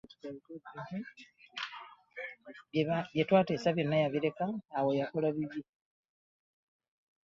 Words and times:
Bye 3.13 3.23
twateesa 3.27 3.75
byonna 3.75 3.97
yabireka 4.03 4.45
awo 4.77 4.89
yakola 4.99 5.27
bibye. 5.35 5.61